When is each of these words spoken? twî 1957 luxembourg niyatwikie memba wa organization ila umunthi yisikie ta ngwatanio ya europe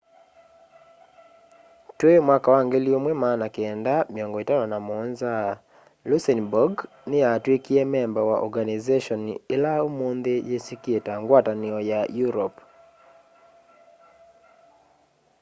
twî 1.99 2.13
1957 2.19 4.13
luxembourg 6.09 6.77
niyatwikie 7.11 7.83
memba 7.93 8.21
wa 8.29 8.37
organization 8.47 9.21
ila 9.55 9.73
umunthi 9.89 10.33
yisikie 10.49 10.99
ta 11.05 11.13
ngwatanio 11.21 11.77
ya 11.91 12.01
europe 12.23 12.59